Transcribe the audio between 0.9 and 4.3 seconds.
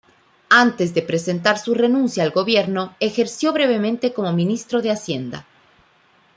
de presentar su renuncia al gobierno, ejerció brevemente